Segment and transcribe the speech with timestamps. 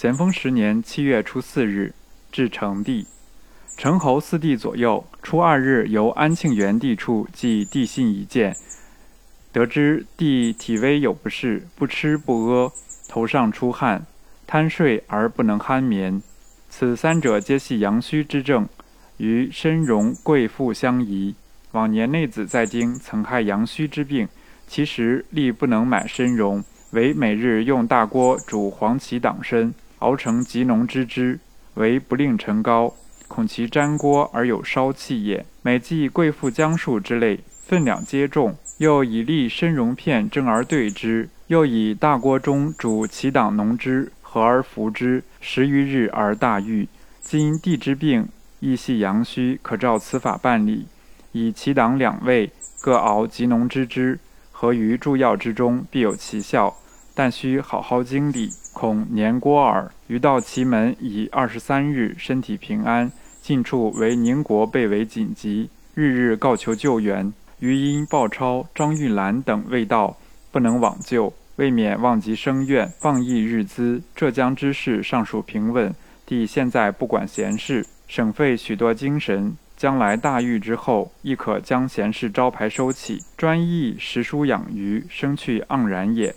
[0.00, 1.92] 咸丰十年七月初四日，
[2.32, 3.06] 至成帝。
[3.76, 8.56] 成侯四帝左右，初二日由安庆元帝处寄帝信一见，
[9.52, 12.72] 得知帝体微有不适，不吃不屙，
[13.10, 14.06] 头上出汗，
[14.46, 16.22] 贪睡而不能酣眠。
[16.70, 18.66] 此三者皆系阳虚之症，
[19.18, 21.34] 与身荣贵妇相宜。
[21.72, 24.26] 往年内子在京曾害阳虚之病，
[24.66, 31.40] 其实力不能买参茸，唯每日用大锅煮黄芪党参，熬成极浓之汁，
[31.74, 32.94] 唯不令陈高。
[33.28, 35.46] 恐其粘锅而有烧气也。
[35.62, 46.88] 每记贵附姜树之类，分量皆重，又以粒参茸片蒸而兑之，又以大锅中煮其党浓汁，和而服之，十余日而大愈。
[47.20, 48.26] 今地之病
[48.58, 50.86] 亦系阳虚，可照此法办理。
[51.32, 54.18] 以其党两味，各熬极浓之汁，
[54.50, 56.76] 合于诸药之中，必有奇效。
[57.14, 59.90] 但须好好经历，恐年过耳。
[60.06, 63.10] 余到其门已二十三日，身体平安。
[63.42, 67.32] 近处为宁国被围紧急，日日告求救援。
[67.58, 70.16] 余因鲍超、张玉兰等未到，
[70.50, 74.02] 不能往救，未免忘极生怨，放逸日资。
[74.14, 75.94] 浙江之事尚属平稳，
[76.24, 79.56] 帝现在不管闲事，省费许多精神。
[79.76, 86.34] 将来大狱之后，亦可将闲事招牌收起，专意识书养鱼，生趣盎然也。